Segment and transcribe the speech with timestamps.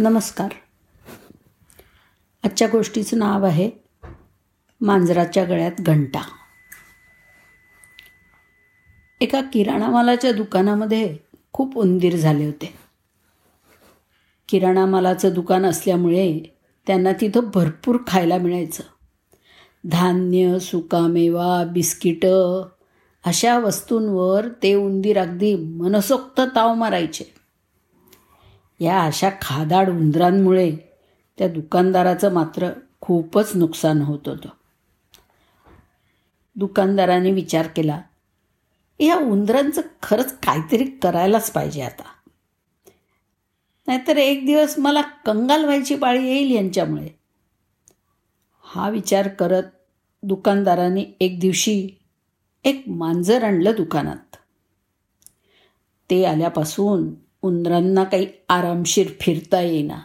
[0.00, 0.50] नमस्कार.
[2.44, 3.70] आजच्या गोष्टीचं नाव आहे
[4.80, 6.22] मांजराच्या गळ्यात घंटा.
[9.20, 11.16] एका किराणा मालाच्या दुकानामध्ये
[11.52, 12.74] खूप उंदीर झाले होते.
[14.48, 16.56] किराणा मालाचं दुकान असल्यामुळे
[16.86, 18.82] त्यांना तिथं भरपूर खायला मिळायचं.
[19.84, 22.68] धान्य सुकामेवा बिस्किटं
[23.26, 27.37] अशा वस्तूंवर ते उंदीर अगदी मनसोक्त ताव मारायचे.
[28.80, 30.76] या अशा खादाड उंदरांमुळे
[31.38, 34.48] त्या दुकानदाराचं मात्र खूपच नुकसान होत होतं.
[36.56, 38.02] दुकानदाराने विचार केला
[39.00, 42.02] या उंदरांचं खरंच काहीतरी करायलाच पाहिजे आता.
[43.86, 47.08] नाहीतर एक दिवस मला कंगाल व्हायची पाळी येईल यांच्यामुळे.
[48.62, 49.62] हा विचार करत
[50.22, 51.90] दुकानदाराने एक दिवशी
[52.64, 54.36] एक मांजर आणलं दुकानात.
[56.10, 59.98] ते आल्यापासून उंदरांना काही आरामशीर फिरता येईना.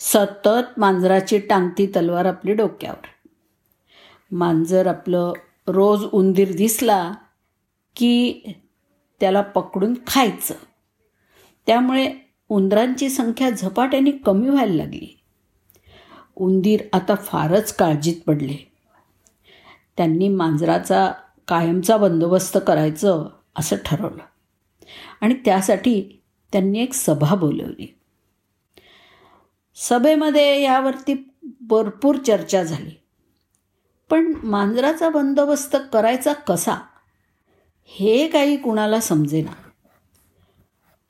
[0.00, 3.06] सतत मांजराची टांगती तलवार आपली डोक्यावर.
[4.30, 5.32] मांजर आपलं
[5.66, 7.12] रोज उंदीर दिसला
[7.96, 8.40] की
[9.20, 10.54] त्याला पकडून खायचं.
[11.66, 12.14] त्यामुळे
[12.48, 15.20] उंदरांची संख्या झपाट्याने कमी व्हायला लागली.
[16.36, 18.72] उंदीर आता फारच काळजीत पडले.
[19.96, 21.12] त्यांनी मांजराचा
[21.48, 24.22] कायमचा बंदोबस्त करायचं असं ठरवलं.
[25.20, 26.19] आणि त्यासाठी
[26.52, 27.98] त्यांनी एक सभा बोलवली.
[29.74, 32.90] सभेमध्ये यावरती भरपूर चर्चा झाली.
[34.10, 36.74] पण मांजराचा बंदोबस्त करायचा कसा
[37.86, 39.52] हे काही कुणाला समजेना.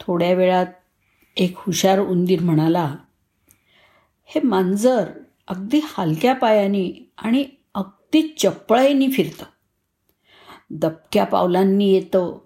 [0.00, 0.66] थोड्या वेळात
[1.36, 2.96] एक हुशार उंदीर म्हणाला
[4.24, 5.10] हे मांजर
[5.48, 9.44] अगदी हलक्या पायाने आणि अगदी चपळाईने फिरतं.
[10.70, 12.38] दबक्या पावलांनी येतं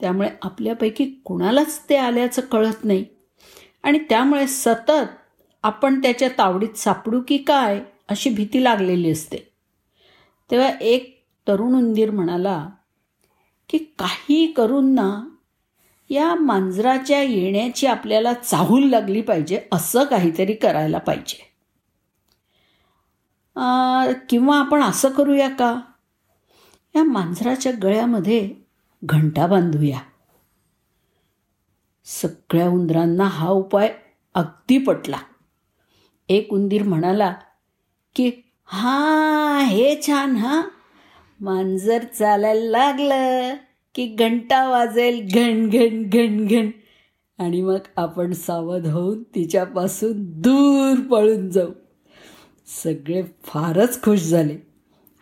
[0.00, 3.04] त्यामुळे आपल्यापैकी कुणालाच ते आल्याचं कळत नाही.
[3.82, 4.90] आणि त्यामुळे सतत
[5.62, 9.36] आपण त्याच्या तावडीत सापडू की काय अशी भीती लागलेली असते.
[10.50, 12.68] तेव्हा एक तरुण उंदीर म्हणाला
[13.68, 15.10] की काही करून ना
[16.10, 21.48] या मांजराच्या येण्याची आपल्याला चाहूल लागली पाहिजे असं काहीतरी करायला पाहिजे.
[24.28, 25.80] किंवा आपण असं करूया का?
[26.96, 28.54] या मांजराच्या गळ्यामध्ये
[29.04, 29.98] घंटा बांधूया.
[32.04, 33.94] सगळ्या उंदरांना हा उपाय
[34.34, 35.16] अगदी पटला.
[36.28, 37.34] एक उंदीर म्हणाला
[38.16, 38.30] की
[38.64, 40.62] हा हे छान हा.
[41.40, 43.54] मांजर चालायला लागलं
[43.94, 46.70] की घंटा वाजेल घण घण घण घण
[47.38, 51.70] आणि मग आपण सावध होऊन तिच्यापासून दूर पळून जाऊ.
[52.66, 54.56] सगळे फारच खुश झाले.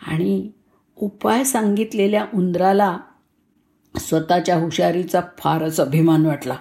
[0.06, 0.50] आणि
[0.96, 2.98] उपाय सांगितलेल्या उंदराला
[3.96, 6.56] स्वतःच्या हुशारीचा फारच अभिमान वाटला.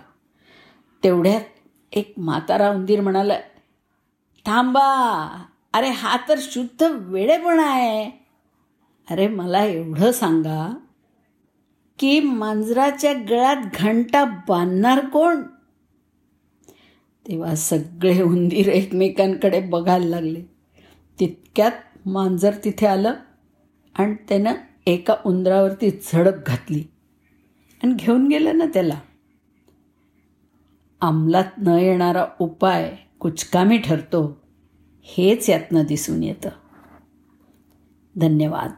[1.03, 1.41] तेवढ्यात
[1.91, 3.39] एक म्हातारा उंदीर म्हणाला
[4.45, 4.83] थांबा
[5.73, 8.11] अरे हा तर शुद्ध वेळेपणा आहे.
[9.11, 10.77] अरे मला एवढं सांगा
[11.99, 15.44] की मांजराच्या गळ्यात घंटा बांधणार कोण?
[17.27, 20.41] तेव्हा सगळे उंदीर एकमेकांकडे बघायला लागले.
[21.19, 23.13] तितक्यात मांजर तिथे आलं
[23.95, 24.53] आणि त्यानं
[24.85, 26.83] एका उंदरावरती झडप घातली.
[27.83, 28.99] आणि घेऊन गेलं ना त्याला.
[31.01, 34.41] अंमलात न येणारा उपाय कुचकामी ठरतो
[35.01, 36.49] हेच यातनं दिसून येतं.
[38.15, 38.71] धन्यवाद.